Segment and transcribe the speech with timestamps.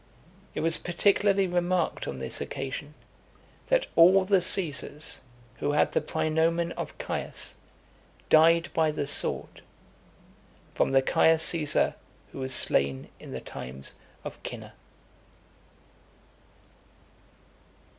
[0.55, 2.95] It was particularly remarked on this occasion,
[3.67, 5.21] that all the Caesars,
[5.57, 7.53] who had the praenomen of Caius,
[8.27, 9.61] died by the sword,
[10.73, 11.93] from the Caius Caesar
[12.31, 13.93] who was slain in the times
[14.25, 14.73] of Cinna.